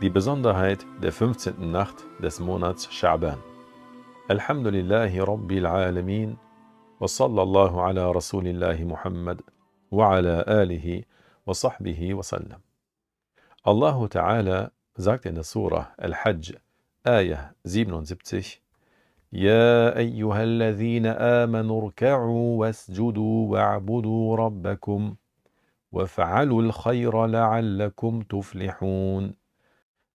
Die 0.00 0.10
Besonderheit 0.10 0.86
der 1.02 1.10
15. 1.10 1.72
Nacht 1.72 2.04
des 2.22 2.38
Monats 2.38 2.88
Scha'ban. 2.88 3.38
Alhamdulillahi 4.28 5.18
Rabbil 5.18 5.66
Alamin 5.66 6.38
wa 7.00 7.08
sallallahu 7.08 7.80
ala 7.80 8.14
Rasulillahi 8.14 8.84
Muhammad 8.84 9.42
wa 9.90 10.14
ala 10.14 10.46
alihi 10.46 11.04
wa 11.44 11.52
sahbihi 11.52 12.14
wa 12.14 12.22
sallam. 12.22 12.60
Allahu 13.64 14.06
Ta'ala 14.06 14.70
sagt 14.96 15.26
in 15.26 15.34
der 15.34 15.42
Surah 15.42 15.88
Al-Hajj, 15.98 16.54
Ayah 17.04 17.54
77, 17.64 18.60
يا 19.32 19.98
أيها 19.98 20.42
الذين 20.42 21.06
آمنوا 21.06 21.82
اركعوا 21.82 22.60
واسجدوا 22.60 23.50
واعبدوا 23.50 24.36
ربكم 24.36 25.14
وافعلوا 25.92 26.62
الخير 26.62 27.26
لعلكم 27.26 28.22
تفلحون 28.22 29.34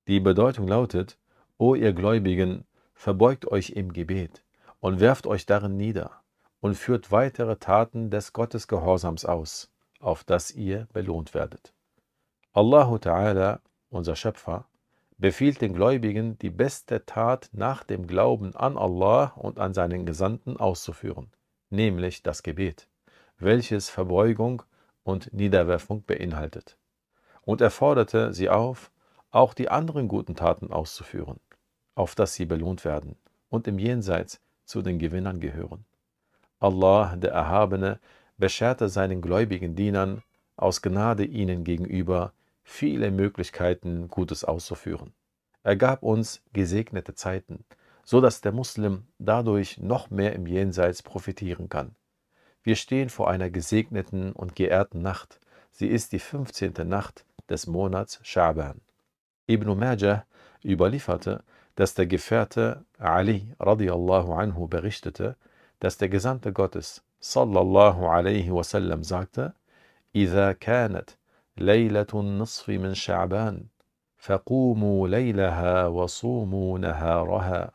Die 0.07 0.20
Bedeutung 0.20 0.67
lautet, 0.67 1.17
O 1.57 1.75
ihr 1.75 1.93
Gläubigen, 1.93 2.66
verbeugt 2.94 3.45
euch 3.45 3.70
im 3.70 3.94
Gebet 3.94 4.44
und 4.81 4.99
werft 4.99 5.27
euch 5.27 5.45
darin 5.45 5.77
nieder 5.77 6.11
und 6.59 6.75
führt 6.75 7.11
weitere 7.11 7.55
Taten 7.55 8.09
des 8.09 8.34
Gottesgehorsams 8.34 9.23
aus, 9.23 9.71
auf 9.99 10.23
das 10.23 10.52
ihr 10.52 10.88
belohnt 10.91 11.34
werdet. 11.34 11.73
Allahu 12.52 12.95
Ta'ala, 12.95 13.59
unser 13.89 14.16
Schöpfer, 14.16 14.67
befiehlt 15.17 15.61
den 15.61 15.73
Gläubigen, 15.73 16.38
die 16.39 16.49
beste 16.49 17.05
Tat 17.05 17.49
nach 17.53 17.83
dem 17.83 18.05
Glauben 18.05 18.55
an 18.58 18.77
Allah 18.77 19.33
und 19.38 19.58
an 19.58 19.73
seinen 19.73 20.05
Gesandten 20.05 20.58
auszuführen, 20.58 21.31
nämlich 21.70 22.23
das 22.23 22.44
Gebet, 22.44 22.89
welches 23.38 23.89
Verbeugung 23.89 24.64
und 25.03 25.33
Niederwerfung 25.33 26.03
beinhaltet. 26.03 26.77
Und 27.44 27.61
er 27.61 27.72
forderte 27.72 28.33
sie 28.33 28.49
auf, 28.49 28.92
auch 29.34 29.53
die 29.53 29.70
anderen 29.70 30.08
guten 30.08 30.36
Taten 30.36 30.72
auszuführen, 30.72 31.39
auf 31.95 32.16
dass 32.16 32.36
sie 32.36 32.45
belohnt 32.45 32.86
werden 32.86 33.16
und 33.50 33.67
im 33.67 33.80
Jenseits 33.80 34.39
zu 34.64 34.81
den 34.81 35.00
Gewinnern 35.00 35.39
gehören. 35.39 35.86
Allah, 36.59 37.16
der 37.16 37.31
Erhabene, 37.31 38.00
bescherte 38.38 38.89
seinen 38.89 39.22
gläubigen 39.22 39.76
Dienern 39.76 40.22
aus 40.56 40.81
Gnade 40.81 41.26
ihnen 41.26 41.64
gegenüber 41.64 42.34
viele 42.64 43.11
Möglichkeiten, 43.11 44.08
Gutes 44.08 44.44
auszuführen. 44.44 45.14
Er 45.64 45.76
gab 45.76 46.04
uns 46.04 46.44
gesegnete 46.54 47.16
Zeiten, 47.16 47.66
so 48.04 48.22
dass 48.22 48.42
der 48.42 48.52
Muslim 48.52 49.08
dadurch 49.17 49.80
noch 49.80 50.11
mehr 50.11 50.34
im 50.34 50.45
Jenseits 50.45 51.02
profitieren 51.02 51.70
kann. 51.70 51.95
Wir 52.61 52.76
stehen 52.76 53.09
vor 53.09 53.30
einer 53.30 53.50
gesegneten 53.50 54.31
und 54.31 54.56
geehrten 54.56 55.02
Nacht. 55.02 55.39
Sie 55.72 55.88
ist 55.88 56.11
die 56.11 56.20
15. 56.20 56.73
Nacht 56.88 57.26
des 57.50 57.66
Monats 57.66 58.22
Scha'ban. 58.23 58.80
Ibn 59.47 59.78
Majah 59.78 60.24
überlieferte, 60.64 61.42
dass 61.74 61.94
der 61.94 62.06
Gefährte 62.06 62.84
Ali 62.98 63.55
radiallahu 63.61 64.33
anhu 64.34 64.69
berichtete, 64.69 65.36
dass 65.80 65.97
der 65.97 66.08
Gesandte 66.08 66.52
Gottes 66.52 67.02
sallallahu 67.20 68.06
alaihi 68.06 68.50
wasallam 68.50 69.05
sagte, 69.05 69.55
إذا 70.14 70.52
كانت 70.52 71.11
ليلة 71.56 72.06
النصف 72.14 72.69
من 72.69 72.94
شعبان 72.94 73.66
فقوموا 74.16 75.08
ليلها 75.08 75.86
وصوموا 75.86 76.78
نهارها. 76.78 77.72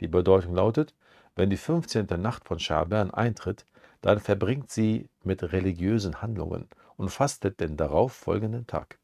Die 0.00 0.08
Bedeutung 0.08 0.54
lautet, 0.54 0.94
wenn 1.36 1.50
die 1.50 1.56
15. 1.56 2.06
Nacht 2.20 2.44
von 2.44 2.58
Scha'ban 2.58 3.10
eintritt, 3.10 3.64
dann 4.00 4.18
verbringt 4.18 4.70
sie 4.70 5.08
mit 5.22 5.52
religiösen 5.52 6.22
Handlungen 6.22 6.68
und 6.96 7.10
fastet 7.10 7.60
den 7.60 7.76
darauf 7.76 8.12
folgenden 8.12 8.66
Tag. 8.66 8.98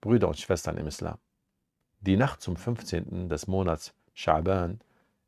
Brüder 0.00 0.28
und 0.28 0.38
Schwestern 0.38 0.76
im 0.76 0.86
Islam. 0.86 1.18
Die 2.00 2.16
Nacht 2.16 2.40
zum 2.40 2.56
15. 2.56 3.28
des 3.28 3.46
Monats 3.46 3.94
Scha'ban 4.14 4.78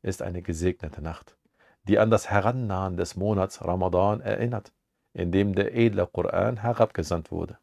ist 0.01 0.21
eine 0.21 0.41
gesegnete 0.41 1.01
Nacht, 1.01 1.35
die 1.83 1.99
an 1.99 2.11
das 2.11 2.29
Herannahen 2.29 2.95
des 2.97 3.15
Monats 3.15 3.63
Ramadan 3.65 4.21
erinnert, 4.21 4.71
in 5.13 5.31
dem 5.31 5.55
der 5.55 5.75
edle 5.75 6.07
Koran 6.07 6.57
herabgesandt 6.57 7.31
wurde. 7.31 7.57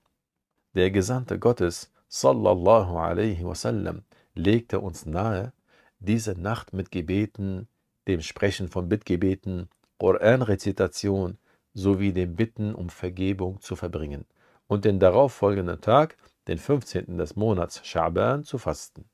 Der 0.75 0.91
Gesandte 0.91 1.39
Gottes, 1.39 1.93
sallallahu 2.09 2.99
alaihi 2.99 3.45
wasallam, 3.45 4.05
legte 4.35 4.81
uns 4.81 5.07
nahe, 5.07 5.53
diese 5.99 6.39
Nacht 6.39 6.73
mit 6.73 6.91
Gebeten, 6.91 7.69
dem 8.07 8.21
Sprechen 8.21 8.69
von 8.69 8.89
Bittgebeten, 8.89 9.69
Koranrezitation 9.99 11.39
sowie 11.73 12.13
dem 12.13 12.37
Bitten 12.37 12.75
um 12.75 12.91
Vergebung 12.91 13.61
zu 13.61 13.77
verbringen 13.77 14.27
und 14.67 14.85
den 14.85 15.01
darauffolgenden 15.01 15.81
Tag 15.81 16.17
den 16.49 16.59
15. 16.59 17.19
des 17.19 17.37
Monats 17.37 17.83
Scha'ban 17.83 18.45
zu 18.45 18.59
fasten. 18.59 19.09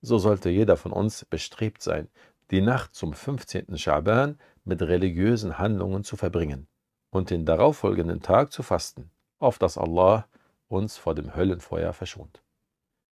So 0.00 0.18
sollte 0.18 0.50
jeder 0.50 0.76
von 0.76 0.92
uns 0.92 1.24
bestrebt 1.24 1.82
sein, 1.82 2.08
die 2.50 2.60
Nacht 2.60 2.94
zum 2.94 3.12
15. 3.12 3.76
Scha'ban 3.76 4.36
mit 4.64 4.82
religiösen 4.82 5.58
Handlungen 5.58 6.04
zu 6.04 6.16
verbringen 6.16 6.68
und 7.10 7.30
den 7.30 7.44
darauffolgenden 7.44 8.22
Tag 8.22 8.52
zu 8.52 8.62
fasten, 8.62 9.10
auf 9.38 9.58
dass 9.58 9.78
Allah 9.78 10.28
uns 10.68 10.96
vor 10.96 11.14
dem 11.14 11.34
Höllenfeuer 11.34 11.92
verschont. 11.92 12.42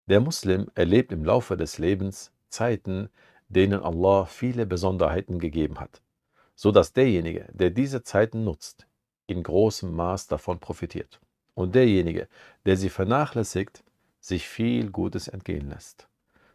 Der 0.07 0.19
Muslim 0.19 0.69
erlebt 0.75 1.11
im 1.11 1.23
Laufe 1.23 1.57
des 1.57 1.77
Lebens 1.77 2.31
Zeiten, 2.49 3.09
denen 3.47 3.81
Allah 3.81 4.25
viele 4.25 4.65
Besonderheiten 4.65 5.39
gegeben 5.39 5.79
hat, 5.79 6.01
so 6.55 6.71
dass 6.71 6.93
derjenige, 6.93 7.47
der 7.53 7.69
diese 7.69 8.03
Zeiten 8.03 8.43
nutzt, 8.43 8.87
in 9.27 9.41
großem 9.41 9.91
Maß 9.91 10.27
davon 10.27 10.59
profitiert 10.59 11.19
und 11.54 11.74
derjenige, 11.74 12.28
der 12.66 12.76
sie 12.76 12.88
vernachlässigt, 12.88 13.84
sich 14.20 14.48
viel 14.48 14.90
Gutes 14.90 15.28
entgehen 15.28 15.68
lässt. 15.70 16.08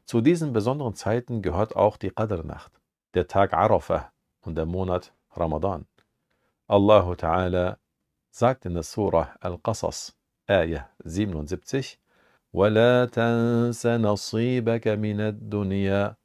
Zu 0.05 0.21
diesen 0.21 0.53
besonderen 0.53 0.93
Zeiten 0.93 1.41
gehört 1.41 1.75
auch 1.75 1.97
die 1.97 2.11
Qadr-Nacht, 2.11 2.71
der 3.16 3.27
Tag 3.27 3.53
Arafah 3.53 4.11
und 4.41 4.55
der 4.55 4.66
Monat 4.66 5.13
Ramadan. 5.31 5.88
Allah 6.67 7.11
Ta'ala 7.13 7.77
sagt 8.29 8.66
in 8.66 8.73
der 8.73 8.83
Surah 8.83 9.35
Al-Qasas, 9.39 10.16
Ayah 10.47 10.89
77, 11.03 11.99
وَلَا 12.53 13.05
تَنْسَ 13.05 13.85
نَصِيبَكَ 13.85 14.88
مِنَ 14.97 15.19
الدُّنْيَا 15.19 16.16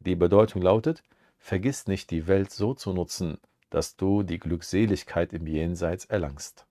Die 0.00 0.16
Bedeutung 0.16 0.62
lautet, 0.62 1.02
vergiss 1.38 1.86
nicht 1.86 2.10
die 2.10 2.26
Welt 2.26 2.50
so 2.50 2.74
zu 2.74 2.92
nutzen, 2.92 3.38
dass 3.70 3.96
du 3.96 4.22
die 4.22 4.38
Glückseligkeit 4.38 5.32
im 5.32 5.46
Jenseits 5.46 6.04
erlangst. 6.04 6.66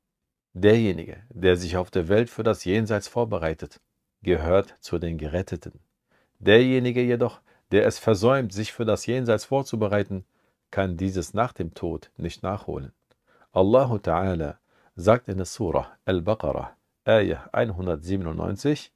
Derjenige, 0.53 1.23
der 1.29 1.55
sich 1.55 1.77
auf 1.77 1.89
der 1.89 2.07
Welt 2.07 2.29
für 2.29 2.43
das 2.43 2.63
Jenseits 2.63 3.07
vorbereitet, 3.07 3.79
gehört 4.21 4.75
zu 4.79 4.99
den 4.99 5.17
Geretteten. 5.17 5.79
Derjenige 6.39 7.01
jedoch, 7.01 7.41
der 7.71 7.87
es 7.87 7.97
versäumt, 7.97 8.53
sich 8.53 8.71
für 8.71 8.85
das 8.85 9.05
Jenseits 9.05 9.45
vorzubereiten, 9.45 10.25
kann 10.69 10.97
dieses 10.97 11.33
nach 11.33 11.53
dem 11.53 11.73
Tod 11.73 12.11
nicht 12.17 12.43
nachholen. 12.43 12.93
Allahu 13.51 13.95
Ta'ala 13.95 14.57
sagt 14.95 15.27
in 15.27 15.37
der 15.37 15.45
Surah 15.45 15.91
Al-Baqarah, 16.05 16.75
Ayah 17.05 17.49
197, 17.51 18.91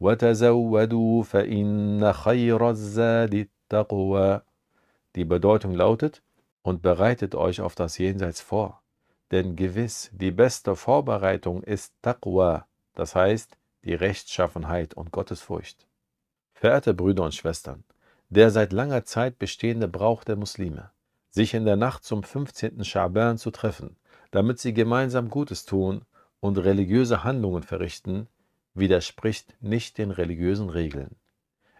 وَتَزَوَّدُوا 0.00 1.24
فَإِنَّ 1.24 2.12
خَيْرَ 2.12 2.70
الزَّادِ 2.70 3.34
التَّقْوَى 3.34 4.42
Die 5.16 5.24
Bedeutung 5.24 5.74
lautet, 5.74 6.22
und 6.62 6.82
bereitet 6.82 7.34
euch 7.34 7.60
auf 7.60 7.74
das 7.74 7.98
Jenseits 7.98 8.40
vor 8.40 8.81
denn 9.33 9.55
gewiss, 9.55 10.11
die 10.13 10.29
beste 10.29 10.75
Vorbereitung 10.75 11.63
ist 11.63 11.91
Taqwa, 12.03 12.67
das 12.93 13.15
heißt 13.15 13.57
die 13.83 13.95
Rechtschaffenheit 13.95 14.93
und 14.93 15.11
Gottesfurcht. 15.11 15.87
Verehrte 16.53 16.93
Brüder 16.93 17.23
und 17.23 17.33
Schwestern, 17.33 17.83
der 18.29 18.51
seit 18.51 18.71
langer 18.71 19.05
Zeit 19.05 19.39
bestehende 19.39 19.87
Brauch 19.87 20.23
der 20.23 20.35
Muslime, 20.35 20.91
sich 21.31 21.55
in 21.55 21.65
der 21.65 21.77
Nacht 21.77 22.03
zum 22.03 22.21
15. 22.21 22.83
Scha'ban 22.83 23.37
zu 23.37 23.49
treffen, 23.49 23.97
damit 24.29 24.59
sie 24.59 24.71
gemeinsam 24.71 25.29
Gutes 25.29 25.65
tun 25.65 26.05
und 26.39 26.59
religiöse 26.59 27.23
Handlungen 27.23 27.63
verrichten, 27.63 28.27
widerspricht 28.75 29.55
nicht 29.61 29.97
den 29.97 30.11
religiösen 30.11 30.69
Regeln. 30.69 31.15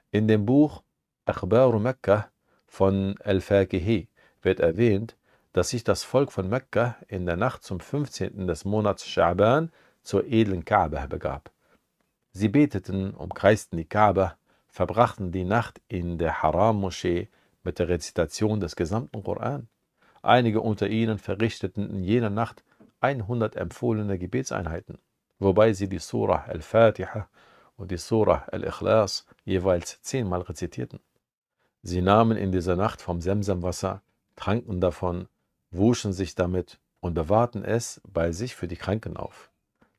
In 0.09 0.27
dem 0.27 0.47
Buch 0.47 0.81
Akhbaru 1.25 1.77
Mekka 1.77 2.31
von 2.65 3.15
Al-Faqihi 3.23 4.07
wird 4.41 4.59
erwähnt, 4.59 5.15
dass 5.53 5.69
sich 5.69 5.83
das 5.83 6.03
Volk 6.03 6.31
von 6.31 6.49
Mekka 6.49 6.97
in 7.07 7.25
der 7.25 7.37
Nacht 7.37 7.63
zum 7.63 7.79
15. 7.79 8.47
des 8.47 8.65
Monats 8.65 9.05
Scha'ban 9.05 9.69
zur 10.01 10.25
edlen 10.25 10.65
Kaaba 10.65 11.05
begab. 11.05 11.51
Sie 12.31 12.49
beteten, 12.49 13.13
umkreisten 13.13 13.77
die 13.77 13.85
Kaaba, 13.85 14.37
verbrachten 14.67 15.31
die 15.31 15.45
Nacht 15.45 15.79
in 15.87 16.17
der 16.17 16.41
Haram-Moschee 16.41 17.29
mit 17.63 17.77
der 17.77 17.87
Rezitation 17.87 18.59
des 18.59 18.75
gesamten 18.75 19.23
Koran. 19.23 19.69
Einige 20.23 20.61
unter 20.61 20.87
ihnen 20.87 21.19
verrichteten 21.19 21.89
in 21.89 22.03
jener 22.03 22.31
Nacht 22.31 22.63
100 23.01 23.55
empfohlene 23.55 24.17
Gebetseinheiten, 24.17 24.97
wobei 25.37 25.73
sie 25.73 25.87
die 25.87 25.99
Surah 25.99 26.45
Al-Fatiha 26.45 27.29
und 27.75 27.91
die 27.91 27.97
Surah 27.97 28.45
Al-Ikhlas 28.51 29.27
jeweils 29.45 30.01
zehnmal 30.01 30.41
rezitierten. 30.41 30.99
Sie 31.83 32.01
nahmen 32.01 32.37
in 32.37 32.51
dieser 32.51 32.75
Nacht 32.75 33.01
vom 33.01 33.21
Semsemwasser, 33.21 34.01
tranken 34.35 34.81
davon 34.81 35.27
wuschen 35.73 36.13
sich 36.13 36.35
damit 36.35 36.79
und 36.99 37.13
bewahrten 37.13 37.63
es 37.63 38.01
bei 38.07 38.31
sich 38.31 38.55
für 38.55 38.67
die 38.67 38.77
Kranken 38.77 39.17
auf. 39.17 39.51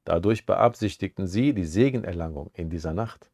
Dadurch 0.04 0.46
beabsichtigten 0.46 1.26
sie 1.26 1.54
die 1.54 1.64
Segenerlangung 1.64 2.50
in 2.54 2.70
dieser 2.70 2.92
Nacht. 2.92 3.30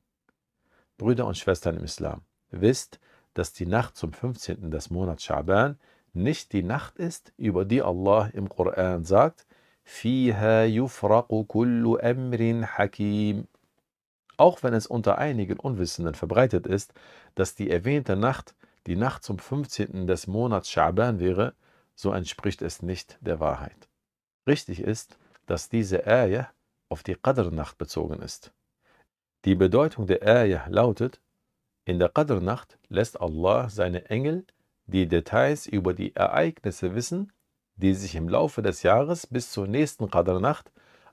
Brüder 0.99 1.27
und 1.27 1.39
Schwestern 1.39 1.77
im 1.77 1.85
Islam, 1.85 2.23
wisst, 2.51 3.01
dass 3.35 3.53
die 3.53 3.67
Nacht 3.67 3.97
zum 3.97 4.13
15. 4.13 4.71
des 4.71 4.91
Monats 4.91 5.25
Schaban 5.25 5.79
nicht 6.13 6.53
die 6.53 6.63
Nacht 6.63 6.99
ist, 6.99 7.33
über 7.37 7.65
die 7.65 7.83
Allah 7.83 8.29
im 8.33 8.49
Koran 8.49 9.05
sagt, 9.05 9.47
Fiha 9.85 10.65
yufraqu 10.65 11.45
kullu 11.45 11.97
amrin 11.97 12.67
hakim. 12.67 13.47
Auch 14.37 14.63
wenn 14.63 14.75
es 14.75 14.87
unter 14.87 15.19
einigen 15.19 15.59
Unwissenden 15.59 16.15
verbreitet 16.15 16.67
ist, 16.67 16.93
dass 17.35 17.55
die 17.55 17.71
erwähnte 17.71 18.17
Nacht 18.17 18.55
die 18.87 18.97
Nacht 18.97 19.25
zum 19.25 19.39
15. 19.39 20.07
des 20.07 20.27
Monats 20.27 20.71
Schaban 20.71 21.19
wäre, 21.19 21.55
so 22.01 22.13
entspricht 22.13 22.63
es 22.63 22.83
nicht 22.83 23.19
der 23.21 23.41
Wahrheit. 23.41 23.89
Richtig 24.47 24.81
ist, 24.81 25.19
dass 25.47 25.69
diese 25.69 26.07
Ayah 26.07 26.51
auf 26.89 27.03
die 27.03 27.15
Qadr-Nacht 27.15 27.79
bezogen 27.79 28.21
ist. 28.23 28.53
Die 29.45 29.55
Bedeutung 29.55 30.07
der 30.07 30.23
Ayah 30.27 30.67
lautet, 30.69 31.21
in 31.85 31.99
der 31.99 32.09
Qadr-Nacht 32.09 32.79
lässt 32.89 33.21
Allah 33.21 33.69
seine 33.69 34.07
Engel 34.11 34.45
die 34.87 35.07
Details 35.07 35.67
über 35.67 35.95
die 35.95 36.15
Ereignisse 36.15 36.95
wissen, 36.95 37.33
die 37.77 37.95
sich 37.95 38.15
im 38.15 38.29
Laufe 38.29 38.63
des 38.63 38.83
Jahres 38.83 39.27
bis 39.27 39.51
zur 39.53 39.67
nächsten 39.67 40.11
Qadr-Nacht 40.11 40.71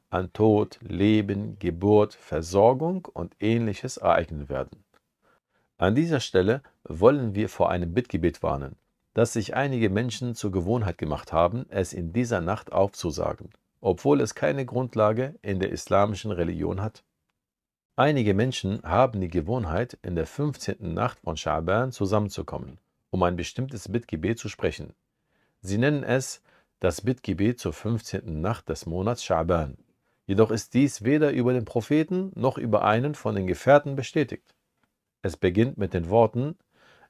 an 0.10 0.31
Tod, 0.34 0.80
Leben, 0.81 1.60
Geburt, 1.60 2.13
Versorgung 2.13 3.06
und 3.13 3.36
ähnliches 3.39 3.98
ereignen 3.98 4.50
werden. 4.50 4.84
An 5.78 5.95
dieser 5.95 6.19
Stelle 6.19 6.63
wollen 6.84 7.36
wir 7.36 7.50
vor 7.50 7.69
einem 7.69 7.94
Bittgebet 7.94 8.42
warnen, 8.42 8.78
das 9.18 9.34
sich 9.34 9.56
einige 9.56 9.90
Menschen 9.90 10.36
zur 10.36 10.52
Gewohnheit 10.52 11.00
gemacht 11.00 11.34
haben, 11.34 11.66
es 11.69 11.92
in 11.92 12.14
dieser 12.14 12.40
Nacht 12.40 12.72
aufzusagen, 12.72 13.50
obwohl 13.81 14.22
es 14.22 14.36
keine 14.36 14.64
Grundlage 14.64 15.34
in 15.42 15.60
der 15.60 15.72
islamischen 15.72 16.30
Religion 16.30 16.84
hat. 16.84 17.04
Einige 17.96 18.36
Menschen 18.36 18.84
haben 18.84 19.19
die 19.19 19.31
Gewohnheit, 19.31 19.98
in 20.04 20.14
der 20.14 20.28
15. 20.28 20.94
Nacht 20.94 21.19
von 21.22 21.36
Schaban 21.36 21.92
zusammenzukommen, 21.92 22.78
um 23.10 23.24
ein 23.24 23.36
bestimmtes 23.36 23.92
Bittgebet 23.92 24.38
zu 24.38 24.50
sprechen. 24.50 24.94
Sie 25.62 25.80
nennen 25.80 26.04
es 26.04 26.44
das 26.80 27.02
Bittgebet 27.02 27.60
zur 27.60 27.74
15. 27.74 28.40
Nacht 28.40 28.70
des 28.70 28.86
Monats 28.86 29.24
Schaban. 29.24 29.80
Jedoch 30.28 30.52
ist 30.52 30.75
dies 30.75 31.04
weder 31.04 31.31
über 31.31 31.54
den 31.54 31.66
Propheten 31.66 32.31
noch 32.36 32.60
über 32.60 32.84
einen 32.84 33.16
von 33.16 33.34
den 33.34 33.48
Gefährten 33.48 33.96
bestätigt. 33.96 34.54
Es 35.24 35.38
beginnt 35.38 35.80
mit 35.80 35.96
den 35.96 36.08
Worten 36.12 36.56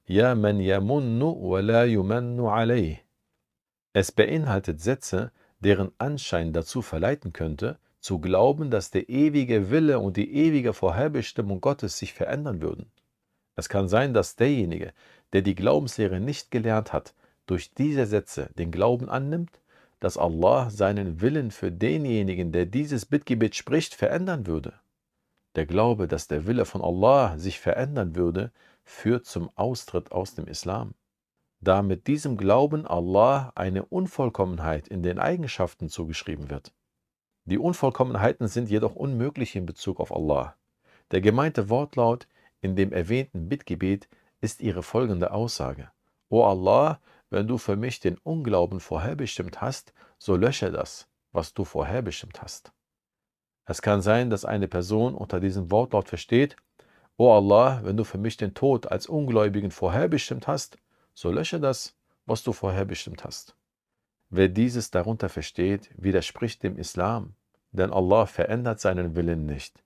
Ja 0.10 0.36
man 0.36 0.62
yamunnu 0.62 1.50
wa 1.50 1.60
la 1.60 1.84
yumannu 1.84 2.48
alayh. 2.50 3.00
Es 3.92 4.14
beinhaltet 4.14 4.80
Sätze, 4.80 5.34
deren 5.60 5.92
Anschein 5.98 6.54
dazu 6.54 6.82
verleiten 6.82 7.34
könnte, 7.34 7.78
zu 8.00 8.20
glauben, 8.20 8.72
dass 8.72 8.90
der 8.90 9.10
ewige 9.10 9.70
Wille 9.70 10.00
und 10.00 10.16
die 10.16 10.34
ewige 10.34 10.72
Vorherbestimmung 10.72 11.60
Gottes 11.60 11.98
sich 11.98 12.14
verändern 12.14 12.62
würden. 12.62 12.90
Es 13.58 13.68
kann 13.68 13.90
sein, 13.90 14.14
dass 14.14 14.38
derjenige, 14.38 14.94
der 15.34 15.42
die 15.42 15.56
Glaubenslehre 15.56 16.22
nicht 16.22 16.52
gelernt 16.52 16.94
hat, 16.94 17.14
durch 17.46 17.74
diese 17.74 18.06
Sätze 18.06 18.50
den 18.58 18.72
Glauben 18.72 19.10
annimmt, 19.10 19.60
dass 20.00 20.18
Allah 20.18 20.70
seinen 20.70 21.20
Willen 21.20 21.52
für 21.52 21.72
denjenigen, 21.72 22.54
der 22.54 22.66
dieses 22.66 23.06
Bittgebet 23.06 23.56
spricht, 23.56 23.94
verändern 23.94 24.48
würde. 24.48 24.74
Der 25.56 25.66
Glaube, 25.66 26.08
dass 26.08 26.28
der 26.28 26.46
Wille 26.46 26.64
von 26.64 26.82
Allah 26.82 27.38
sich 27.38 27.60
verändern 27.60 28.16
würde, 28.16 28.52
führt 28.88 29.26
zum 29.26 29.50
Austritt 29.56 30.12
aus 30.12 30.34
dem 30.34 30.48
Islam. 30.48 30.96
Da 31.60 31.82
mit 31.82 32.08
diesem 32.08 32.38
Glauben 32.38 32.88
Allah 32.88 33.52
eine 33.56 33.86
Unvollkommenheit 33.86 34.88
in 34.88 35.04
den 35.04 35.20
Eigenschaften 35.20 35.90
zugeschrieben 35.90 36.50
wird. 36.50 36.74
Die 37.46 37.58
Unvollkommenheiten 37.58 38.48
sind 38.48 38.70
jedoch 38.70 38.96
unmöglich 38.96 39.56
in 39.56 39.66
Bezug 39.66 40.00
auf 40.00 40.12
Allah. 40.12 40.56
Der 41.12 41.22
gemeinte 41.22 41.70
Wortlaut 41.70 42.28
in 42.62 42.76
dem 42.76 42.92
erwähnten 42.92 43.50
Bittgebet 43.50 44.08
ist 44.40 44.62
ihre 44.62 44.84
folgende 44.84 45.32
Aussage. 45.32 45.92
O 46.30 46.44
Allah, 46.44 47.00
wenn 47.30 47.48
du 47.48 47.58
für 47.58 47.76
mich 47.76 48.00
den 48.00 48.18
Unglauben 48.18 48.80
vorherbestimmt 48.80 49.62
hast, 49.62 49.94
so 50.18 50.36
lösche 50.36 50.72
das, 50.72 51.08
was 51.32 51.54
du 51.54 51.66
vorherbestimmt 51.66 52.42
hast. 52.42 52.72
Es 53.66 53.82
kann 53.82 54.02
sein, 54.02 54.30
dass 54.30 54.46
eine 54.46 54.68
Person 54.68 55.14
unter 55.14 55.40
diesem 55.40 55.72
Wortlaut 55.72 56.08
versteht, 56.08 56.56
O 57.20 57.34
Allah, 57.34 57.82
wenn 57.84 57.98
du 57.98 58.04
für 58.04 58.20
mich 58.20 58.38
den 58.38 58.54
Tod 58.54 58.92
als 58.92 59.08
Ungläubigen 59.08 59.72
vorherbestimmt 59.72 60.46
hast, 60.46 60.78
so 61.16 61.32
lösche 61.32 61.60
das, 61.60 61.96
was 62.28 62.44
du 62.44 62.54
vorherbestimmt 62.54 63.24
hast. 63.24 63.56
Wer 64.30 64.50
dieses 64.50 64.92
darunter 64.92 65.28
versteht, 65.28 65.90
widerspricht 65.98 66.62
dem 66.62 66.78
Islam, 66.78 67.34
denn 67.72 67.92
Allah 67.92 68.28
verändert 68.28 68.80
seinen 68.80 69.16
Willen 69.16 69.48
nicht. 69.48 69.84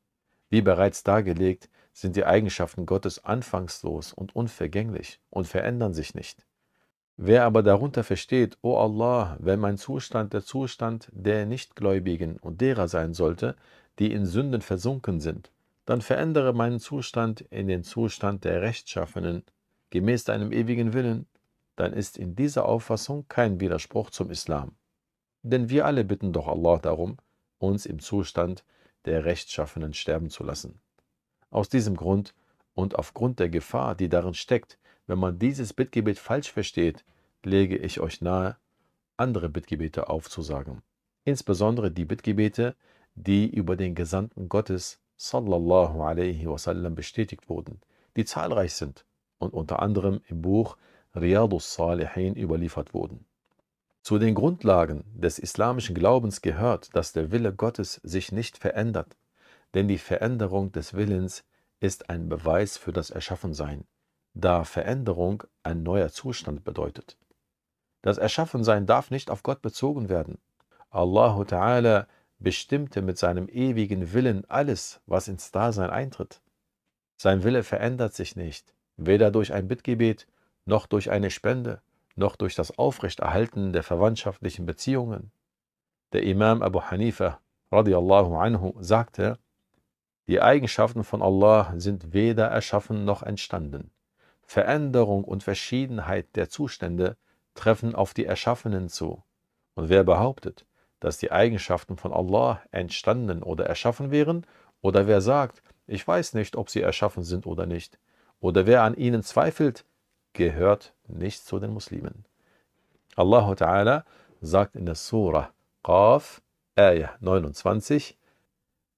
Wie 0.49 0.61
bereits 0.61 1.03
dargelegt, 1.03 1.69
sind 1.93 2.17
die 2.17 2.25
Eigenschaften 2.25 2.85
Gottes 2.85 3.23
anfangslos 3.23 4.11
und 4.11 4.35
unvergänglich 4.35 5.21
und 5.29 5.47
verändern 5.47 5.93
sich 5.93 6.13
nicht. 6.15 6.45
Wer 7.15 7.45
aber 7.45 7.63
darunter 7.63 8.03
versteht, 8.03 8.57
O 8.61 8.77
Allah, 8.77 9.37
wenn 9.39 9.59
mein 9.59 9.77
Zustand 9.77 10.33
der 10.33 10.43
Zustand 10.43 11.07
der 11.13 11.45
Nichtgläubigen 11.45 12.37
und 12.39 12.59
derer 12.59 12.89
sein 12.89 13.13
sollte, 13.13 13.55
die 13.99 14.11
in 14.11 14.25
Sünden 14.25 14.61
versunken 14.61 15.21
sind, 15.21 15.49
dann 15.91 15.99
verändere 15.99 16.53
meinen 16.53 16.79
Zustand 16.79 17.41
in 17.41 17.67
den 17.67 17.83
Zustand 17.83 18.45
der 18.45 18.61
Rechtschaffenen, 18.61 19.43
gemäß 19.89 20.23
deinem 20.23 20.53
ewigen 20.53 20.93
Willen, 20.93 21.27
dann 21.75 21.91
ist 21.91 22.17
in 22.17 22.33
dieser 22.33 22.63
Auffassung 22.63 23.25
kein 23.27 23.59
Widerspruch 23.59 24.09
zum 24.09 24.31
Islam. 24.31 24.77
Denn 25.43 25.69
wir 25.69 25.85
alle 25.85 26.05
bitten 26.05 26.31
doch 26.31 26.47
Allah 26.47 26.77
darum, 26.77 27.17
uns 27.57 27.85
im 27.85 27.99
Zustand 27.99 28.63
der 29.03 29.25
Rechtschaffenen 29.25 29.93
sterben 29.93 30.29
zu 30.29 30.45
lassen. 30.45 30.79
Aus 31.49 31.67
diesem 31.67 31.97
Grund 31.97 32.33
und 32.73 32.95
aufgrund 32.95 33.39
der 33.39 33.49
Gefahr, 33.49 33.93
die 33.93 34.07
darin 34.07 34.33
steckt, 34.33 34.79
wenn 35.07 35.19
man 35.19 35.39
dieses 35.39 35.73
Bittgebet 35.73 36.19
falsch 36.19 36.53
versteht, 36.53 37.03
lege 37.43 37.75
ich 37.75 37.99
euch 37.99 38.21
nahe, 38.21 38.55
andere 39.17 39.49
Bittgebete 39.49 40.07
aufzusagen. 40.07 40.83
Insbesondere 41.25 41.91
die 41.91 42.05
Bittgebete, 42.05 42.77
die 43.15 43.53
über 43.53 43.75
den 43.75 43.93
Gesandten 43.93 44.47
Gottes 44.47 45.00
sallallahu 45.29 46.01
alaihi 46.01 46.47
wasallam 46.47 46.95
bestätigt 46.95 47.47
wurden, 47.47 47.79
die 48.15 48.25
zahlreich 48.25 48.73
sind 48.73 49.05
und 49.37 49.53
unter 49.53 49.81
anderem 49.81 50.21
im 50.27 50.41
Buch 50.41 50.77
Riyadus 51.15 51.73
Salihin 51.73 52.35
überliefert 52.35 52.93
wurden. 52.93 53.25
Zu 54.01 54.17
den 54.17 54.33
Grundlagen 54.33 55.03
des 55.13 55.37
islamischen 55.37 55.93
Glaubens 55.93 56.41
gehört, 56.41 56.95
dass 56.95 57.13
der 57.13 57.31
Wille 57.31 57.53
Gottes 57.53 58.01
sich 58.03 58.31
nicht 58.31 58.57
verändert, 58.57 59.15
denn 59.75 59.87
die 59.87 59.99
Veränderung 59.99 60.71
des 60.71 60.95
Willens 60.95 61.43
ist 61.79 62.09
ein 62.09 62.27
Beweis 62.27 62.77
für 62.77 62.91
das 62.91 63.11
Erschaffensein, 63.11 63.85
da 64.33 64.63
Veränderung 64.63 65.43
ein 65.61 65.83
neuer 65.83 66.09
Zustand 66.09 66.63
bedeutet. 66.63 67.17
Das 68.01 68.17
Erschaffensein 68.17 68.87
darf 68.87 69.11
nicht 69.11 69.29
auf 69.29 69.43
Gott 69.43 69.61
bezogen 69.61 70.09
werden. 70.09 70.39
Allahu 70.89 71.43
Ta'ala 71.43 72.07
bestimmte 72.41 73.01
mit 73.01 73.17
seinem 73.17 73.47
ewigen 73.47 74.13
Willen 74.13 74.45
alles, 74.49 74.99
was 75.05 75.27
ins 75.27 75.51
Dasein 75.51 75.89
eintritt. 75.89 76.41
Sein 77.15 77.43
Wille 77.43 77.63
verändert 77.63 78.13
sich 78.13 78.35
nicht, 78.35 78.73
weder 78.97 79.31
durch 79.31 79.53
ein 79.53 79.67
Bittgebet, 79.67 80.27
noch 80.65 80.87
durch 80.87 81.11
eine 81.11 81.29
Spende, 81.29 81.81
noch 82.15 82.35
durch 82.35 82.55
das 82.55 82.77
Aufrechterhalten 82.77 83.73
der 83.73 83.83
verwandtschaftlichen 83.83 84.65
Beziehungen. 84.65 85.31
Der 86.13 86.23
Imam 86.23 86.61
Abu 86.61 86.81
Hanifa 86.81 87.39
radiallahu 87.71 88.35
anhu 88.35 88.73
sagte, 88.79 89.37
die 90.27 90.41
Eigenschaften 90.41 91.03
von 91.03 91.21
Allah 91.21 91.73
sind 91.77 92.13
weder 92.13 92.47
erschaffen 92.47 93.05
noch 93.05 93.23
entstanden. 93.23 93.91
Veränderung 94.43 95.23
und 95.23 95.43
Verschiedenheit 95.43 96.35
der 96.35 96.49
Zustände 96.49 97.17
treffen 97.53 97.95
auf 97.95 98.13
die 98.13 98.25
Erschaffenen 98.25 98.89
zu. 98.89 99.23
Und 99.75 99.89
wer 99.89 100.03
behauptet, 100.03 100.65
dass 101.01 101.17
die 101.17 101.31
Eigenschaften 101.31 101.97
von 101.97 102.13
Allah 102.13 102.61
entstanden 102.71 103.43
oder 103.43 103.65
erschaffen 103.65 104.11
wären, 104.11 104.45
oder 104.81 105.07
wer 105.07 105.19
sagt, 105.19 105.61
ich 105.87 106.07
weiß 106.07 106.33
nicht, 106.35 106.55
ob 106.55 106.69
sie 106.69 106.81
erschaffen 106.81 107.23
sind 107.23 107.45
oder 107.45 107.65
nicht, 107.65 107.99
oder 108.39 108.65
wer 108.65 108.83
an 108.83 108.95
ihnen 108.95 109.23
zweifelt, 109.23 109.83
gehört 110.33 110.93
nicht 111.07 111.45
zu 111.45 111.59
den 111.59 111.73
Muslimen. 111.73 112.25
Allah 113.15 113.51
Ta'ala 113.51 114.03
sagt 114.39 114.75
in 114.75 114.85
der 114.85 114.95
Surah 114.95 115.51
Qaf, 115.83 116.41
Ayah 116.75 117.11
29, 117.19 118.17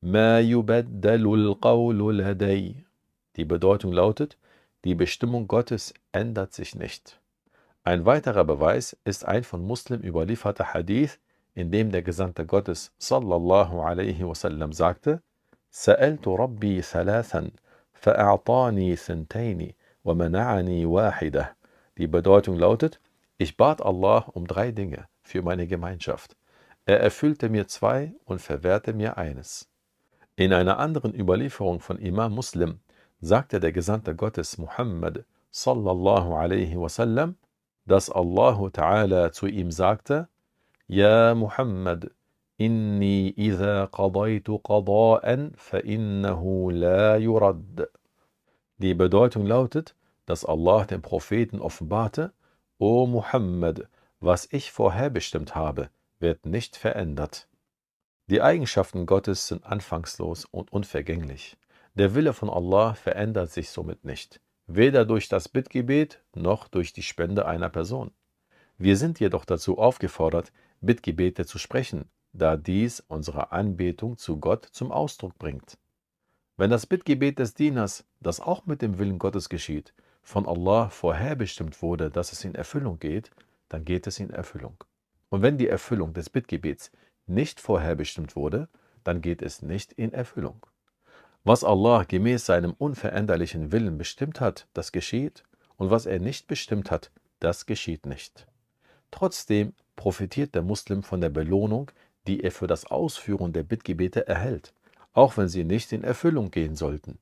Ma 0.02 0.40
yubaddalul 0.40 1.56
qawlu 1.56 2.12
ladai. 2.12 2.86
Die 3.36 3.46
Bedeutung 3.46 3.94
lautet, 3.94 4.38
die 4.84 4.96
Bestimmung 4.96 5.48
Gottes 5.48 5.94
ändert 6.12 6.54
sich 6.54 6.76
nicht. 6.76 7.20
Ein 7.86 8.06
weiterer 8.06 8.44
Beweis 8.44 8.98
ist 9.06 9.26
ein 9.26 9.44
von 9.44 9.66
Muslim 9.66 10.02
überlieferter 10.02 10.74
Hadith, 10.74 11.20
in 11.56 11.72
dem 11.72 11.92
der 11.92 12.02
Gesandte 12.02 12.46
Gottes 12.46 12.92
sallallahu 12.98 13.82
alaihi 13.82 14.24
wasallam 14.24 14.74
sagte, 14.74 15.22
Sa'altu 15.72 16.36
Rabbi 16.36 16.82
thalathan, 16.82 17.52
fa'a'tani 17.94 18.96
thintaini, 18.98 19.76
wa 20.04 20.14
mana'ani 20.14 20.86
wahidah. 20.86 21.56
Die 21.98 22.08
Bedeutung 22.08 22.58
lautet, 22.58 23.00
ich 23.38 23.58
bat 23.58 23.82
Allah 23.82 24.26
um 24.34 24.46
drei 24.48 24.72
Dinge 24.72 25.08
für 25.22 25.42
meine 25.42 25.68
Gemeinschaft. 25.68 26.36
Er 26.86 27.00
erfüllte 27.00 27.50
mir 27.50 27.68
zwei 27.68 28.14
und 28.26 28.42
verwehrte 28.42 28.94
mir 28.94 29.18
eines. 29.18 29.70
In 30.36 30.54
einer 30.54 30.80
anderen 30.80 31.14
Überlieferung 31.14 31.80
von 31.80 31.98
Imam 31.98 32.34
Muslim 32.34 32.80
sagte 33.22 33.60
der 33.60 33.72
Gesandte 33.72 34.16
Gottes 34.16 34.58
Muhammad 34.58 35.26
sallallahu 35.52 36.34
alaihi 36.34 36.76
wasallam, 36.80 37.38
dass 37.86 38.10
Allah 38.10 38.58
Ta'ala 38.70 39.32
zu 39.32 39.48
ihm 39.48 39.72
sagte, 39.72 40.28
Muhammad, 41.34 42.12
inni 42.58 43.34
idha 43.36 43.88
qadaytu 43.88 44.60
qada'an 44.62 45.54
fa 45.58 45.80
innahu 45.80 46.70
la 46.70 47.18
yurad. 47.18 47.88
Die 48.78 48.94
Bedeutung 48.94 49.48
lautet, 49.48 49.96
dass 50.26 50.46
Allah 50.46 50.86
dem 50.86 51.02
Propheten 51.02 51.60
offenbarte, 51.60 52.32
O 52.78 53.08
Muhammad, 53.08 53.88
was 54.20 54.48
ich 54.52 54.72
vorherbestimmt 54.72 55.56
habe, 55.56 55.90
wird 56.20 56.46
nicht 56.46 56.76
verändert. 56.76 57.48
Die 58.28 58.42
Eigenschaften 58.42 59.06
Gottes 59.06 59.48
sind 59.48 59.66
anfangslos 59.66 60.46
und 60.46 60.72
unvergänglich. 60.72 61.58
Der 61.96 62.14
Wille 62.16 62.34
von 62.34 62.50
Allah 62.50 62.94
verändert 62.94 63.52
sich 63.52 63.70
somit 63.70 64.06
nicht, 64.06 64.42
weder 64.68 65.06
durch 65.06 65.28
das 65.28 65.50
Bittgebet 65.50 66.24
noch 66.36 66.68
durch 66.68 66.94
die 66.94 67.04
Spende 67.04 67.46
einer 67.46 67.70
Person. 67.70 68.12
Wir 68.78 68.98
sind 68.98 69.20
jedoch 69.20 69.46
dazu 69.46 69.78
aufgefordert, 69.78 70.52
Bittgebete 70.86 71.46
zu 71.46 71.60
sprechen, 71.60 72.10
da 72.34 72.58
dies 72.58 73.00
unsere 73.00 73.54
Anbetung 73.54 74.18
zu 74.18 74.38
Gott 74.38 74.66
zum 74.66 74.92
Ausdruck 74.92 75.38
bringt. 75.40 75.78
Wenn 76.58 76.70
das 76.70 76.86
Bittgebet 76.86 77.40
des 77.40 77.54
Dieners, 77.54 78.06
das 78.20 78.40
auch 78.42 78.66
mit 78.66 78.82
dem 78.82 79.00
Willen 79.00 79.18
Gottes 79.18 79.48
geschieht, 79.48 79.94
von 80.22 80.46
Allah 80.46 80.90
vorherbestimmt 80.90 81.82
wurde, 81.82 82.12
dass 82.12 82.34
es 82.34 82.44
in 82.44 82.54
Erfüllung 82.54 83.00
geht, 83.00 83.32
dann 83.70 83.86
geht 83.86 84.08
es 84.08 84.20
in 84.20 84.30
Erfüllung. 84.30 84.84
Und 85.30 85.42
wenn 85.42 85.58
die 85.58 85.70
Erfüllung 85.70 86.14
des 86.14 86.30
Bittgebets 86.30 86.92
nicht 87.28 87.62
vorherbestimmt 87.62 88.36
wurde, 88.36 88.68
dann 89.06 89.22
geht 89.22 89.42
es 89.42 89.62
nicht 89.62 89.94
in 89.94 90.14
Erfüllung. 90.14 90.66
Was 91.46 91.64
Allah 91.64 92.04
gemäß 92.04 92.46
seinem 92.46 92.74
unveränderlichen 92.74 93.72
Willen 93.72 93.98
bestimmt 93.98 94.42
hat, 94.42 94.68
das 94.74 94.92
geschieht, 94.92 95.44
und 95.78 95.92
was 95.92 96.06
er 96.06 96.20
nicht 96.20 96.48
bestimmt 96.48 96.92
hat, 96.92 97.10
das 97.40 97.66
geschieht 97.66 98.06
nicht. 98.06 98.48
Trotzdem 99.12 99.74
profitiert 99.96 100.56
der 100.56 100.62
Muslim 100.62 101.04
von 101.04 101.22
der 101.22 101.30
Belohnung, 101.30 101.92
die 102.28 102.44
er 102.44 102.52
für 102.52 102.68
das 102.68 102.86
Ausführen 102.86 103.54
der 103.54 103.64
Bittgebete 103.64 104.28
erhält, 104.28 104.74
auch 105.14 105.38
wenn 105.38 105.48
sie 105.48 105.64
nicht 105.64 105.92
in 105.92 106.04
Erfüllung 106.04 106.52
gehen 106.52 106.76
sollten. 106.76 107.20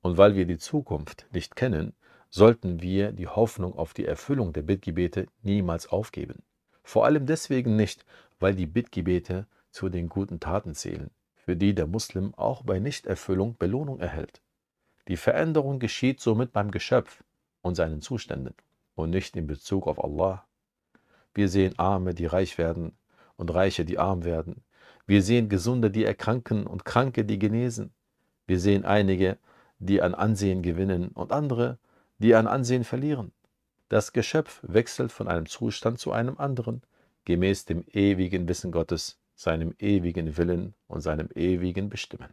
Und 0.00 0.16
weil 0.16 0.34
wir 0.34 0.46
die 0.46 0.58
Zukunft 0.58 1.26
nicht 1.32 1.54
kennen, 1.56 1.94
sollten 2.30 2.80
wir 2.80 3.12
die 3.12 3.28
Hoffnung 3.28 3.76
auf 3.76 3.94
die 3.94 4.06
Erfüllung 4.06 4.52
der 4.52 4.62
Bittgebete 4.62 5.26
niemals 5.42 5.86
aufgeben. 5.86 6.42
Vor 6.82 7.04
allem 7.04 7.26
deswegen 7.26 7.76
nicht, 7.76 8.04
weil 8.40 8.54
die 8.54 8.66
Bittgebete 8.66 9.46
zu 9.70 9.88
den 9.88 10.08
guten 10.08 10.40
Taten 10.40 10.74
zählen, 10.74 11.10
für 11.34 11.56
die 11.56 11.74
der 11.74 11.86
Muslim 11.86 12.34
auch 12.34 12.62
bei 12.62 12.78
Nichterfüllung 12.78 13.56
Belohnung 13.58 14.00
erhält. 14.00 14.40
Die 15.08 15.16
Veränderung 15.16 15.78
geschieht 15.78 16.20
somit 16.20 16.52
beim 16.52 16.70
Geschöpf 16.70 17.22
und 17.60 17.74
seinen 17.74 18.00
Zuständen 18.00 18.54
und 18.94 19.10
nicht 19.10 19.36
in 19.36 19.46
Bezug 19.46 19.86
auf 19.86 20.02
Allah. 20.02 20.46
Wir 21.34 21.48
sehen 21.48 21.78
Arme, 21.78 22.14
die 22.14 22.26
reich 22.26 22.58
werden 22.58 22.92
und 23.36 23.52
Reiche, 23.52 23.84
die 23.84 23.98
arm 23.98 24.24
werden. 24.24 24.62
Wir 25.06 25.22
sehen 25.22 25.48
Gesunde, 25.48 25.90
die 25.90 26.04
erkranken 26.04 26.66
und 26.66 26.84
Kranke, 26.84 27.24
die 27.24 27.38
genesen. 27.38 27.92
Wir 28.46 28.60
sehen 28.60 28.84
einige, 28.84 29.38
die 29.78 30.00
an 30.00 30.14
Ansehen 30.14 30.62
gewinnen 30.62 31.08
und 31.08 31.32
andere, 31.32 31.78
die 32.18 32.34
an 32.34 32.46
Ansehen 32.46 32.84
verlieren. 32.84 33.32
Das 33.88 34.12
Geschöpf 34.12 34.60
wechselt 34.62 35.12
von 35.12 35.28
einem 35.28 35.46
Zustand 35.46 35.98
zu 35.98 36.12
einem 36.12 36.38
anderen, 36.38 36.82
gemäß 37.24 37.64
dem 37.64 37.84
ewigen 37.92 38.48
Wissen 38.48 38.72
Gottes, 38.72 39.18
seinem 39.34 39.74
ewigen 39.78 40.36
Willen 40.36 40.74
und 40.86 41.00
seinem 41.00 41.28
ewigen 41.34 41.88
Bestimmen. 41.88 42.32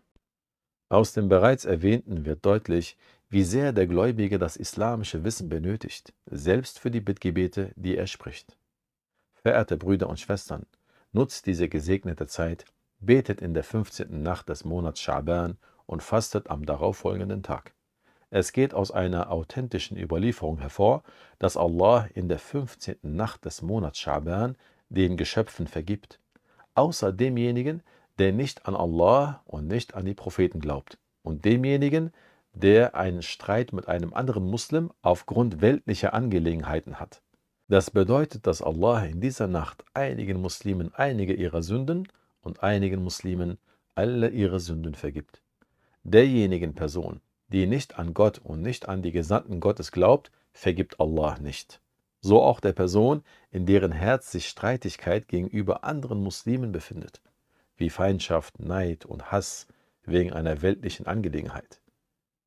Aus 0.89 1.13
dem 1.13 1.27
bereits 1.27 1.65
Erwähnten 1.65 2.25
wird 2.25 2.45
deutlich, 2.45 2.97
wie 3.29 3.43
sehr 3.43 3.73
der 3.73 3.87
Gläubige 3.87 4.39
das 4.39 4.57
islamische 4.57 5.23
Wissen 5.23 5.49
benötigt, 5.49 6.13
selbst 6.25 6.79
für 6.79 6.91
die 6.91 7.01
Bittgebete, 7.01 7.71
die 7.75 7.95
er 7.95 8.07
spricht. 8.07 8.58
Verehrte 9.41 9.77
Brüder 9.77 10.09
und 10.09 10.19
Schwestern, 10.19 10.65
nutzt 11.11 11.45
diese 11.45 11.69
gesegnete 11.69 12.27
Zeit, 12.27 12.65
betet 12.99 13.41
in 13.41 13.53
der 13.53 13.63
15. 13.63 14.21
Nacht 14.21 14.49
des 14.49 14.65
Monats 14.65 14.99
Schaban 14.99 15.57
und 15.85 16.03
fastet 16.03 16.49
am 16.49 16.65
darauffolgenden 16.65 17.43
Tag. 17.43 17.73
Es 18.29 18.51
geht 18.51 18.73
aus 18.73 18.91
einer 18.91 19.31
authentischen 19.31 19.97
Überlieferung 19.97 20.59
hervor, 20.59 21.03
dass 21.39 21.57
Allah 21.57 22.07
in 22.13 22.27
der 22.27 22.37
15. 22.37 22.97
Nacht 23.01 23.45
des 23.45 23.61
Monats 23.61 23.97
Schaban 23.97 24.55
den 24.89 25.17
Geschöpfen 25.17 25.67
vergibt, 25.67 26.19
außer 26.75 27.11
demjenigen, 27.11 27.81
der 28.19 28.33
nicht 28.33 28.67
an 28.67 28.75
Allah 28.75 29.41
und 29.45 29.67
nicht 29.67 29.95
an 29.95 30.05
die 30.05 30.13
Propheten 30.13 30.59
glaubt, 30.59 30.99
und 31.23 31.45
demjenigen, 31.45 32.11
der 32.53 32.95
einen 32.95 33.21
Streit 33.21 33.73
mit 33.73 33.87
einem 33.87 34.13
anderen 34.13 34.45
Muslim 34.45 34.91
aufgrund 35.01 35.61
weltlicher 35.61 36.13
Angelegenheiten 36.13 36.99
hat. 36.99 37.21
Das 37.69 37.91
bedeutet, 37.91 38.47
dass 38.47 38.63
Allah 38.63 39.05
in 39.05 39.21
dieser 39.21 39.45
Nacht 39.45 39.85
einigen 39.93 40.41
Muslimen 40.41 40.91
einige 40.95 41.33
ihrer 41.33 41.61
Sünden 41.61 42.07
und 42.41 42.63
einigen 42.63 43.03
Muslimen 43.03 43.59
alle 43.93 44.29
ihre 44.29 44.59
Sünden 44.59 44.95
vergibt. 44.95 45.43
Derjenigen 46.03 46.73
Person, 46.73 47.21
die 47.49 47.67
nicht 47.67 47.99
an 47.99 48.15
Gott 48.15 48.39
und 48.39 48.63
nicht 48.63 48.89
an 48.89 49.03
die 49.03 49.11
Gesandten 49.11 49.59
Gottes 49.59 49.91
glaubt, 49.91 50.31
vergibt 50.51 50.99
Allah 50.99 51.37
nicht. 51.39 51.79
So 52.21 52.41
auch 52.41 52.59
der 52.59 52.73
Person, 52.73 53.23
in 53.51 53.67
deren 53.67 53.91
Herz 53.91 54.31
sich 54.31 54.47
Streitigkeit 54.47 55.27
gegenüber 55.27 55.83
anderen 55.83 56.23
Muslimen 56.23 56.71
befindet, 56.71 57.21
wie 57.77 57.91
Feindschaft, 57.91 58.59
Neid 58.59 59.05
und 59.05 59.31
Hass 59.31 59.67
wegen 60.05 60.33
einer 60.33 60.63
weltlichen 60.63 61.05
Angelegenheit. 61.05 61.79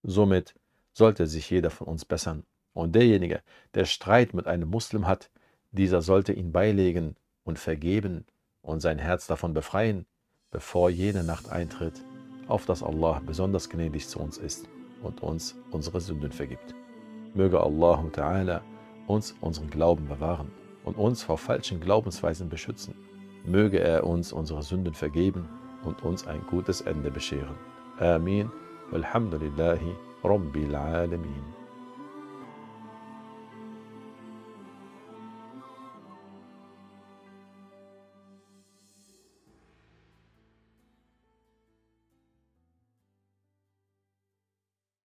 Somit 0.02 0.56
sollte 0.92 1.28
sich 1.28 1.48
jeder 1.48 1.70
von 1.70 1.86
uns 1.86 2.04
bessern. 2.04 2.42
Und 2.74 2.94
derjenige, 2.94 3.42
der 3.74 3.84
Streit 3.84 4.34
mit 4.34 4.46
einem 4.46 4.68
Muslim 4.68 5.06
hat, 5.06 5.30
dieser 5.72 6.02
sollte 6.02 6.32
ihn 6.32 6.52
beilegen 6.52 7.16
und 7.44 7.58
vergeben 7.58 8.24
und 8.62 8.80
sein 8.80 8.98
Herz 8.98 9.26
davon 9.26 9.54
befreien, 9.54 10.06
bevor 10.50 10.90
jene 10.90 11.24
Nacht 11.24 11.50
eintritt, 11.50 12.04
auf 12.46 12.66
dass 12.66 12.82
Allah 12.82 13.20
besonders 13.26 13.68
gnädig 13.68 14.08
zu 14.08 14.20
uns 14.20 14.38
ist 14.38 14.68
und 15.02 15.22
uns 15.22 15.56
unsere 15.70 16.00
Sünden 16.00 16.32
vergibt. 16.32 16.74
Möge 17.34 17.60
Allah 17.60 18.04
Ta'ala 18.12 18.60
uns 19.06 19.34
unseren 19.40 19.70
Glauben 19.70 20.06
bewahren 20.06 20.50
und 20.84 20.96
uns 20.96 21.22
vor 21.22 21.38
falschen 21.38 21.80
Glaubensweisen 21.80 22.48
beschützen. 22.48 22.94
Möge 23.44 23.80
er 23.80 24.06
uns 24.06 24.32
unsere 24.32 24.62
Sünden 24.62 24.94
vergeben 24.94 25.48
und 25.84 26.02
uns 26.02 26.26
ein 26.26 26.42
gutes 26.48 26.82
Ende 26.82 27.10
bescheren. 27.10 27.56
Amin. 27.98 28.50
Walhamdulillahi 28.90 29.96
Rabbil 30.22 30.74
Alamin. 30.74 31.61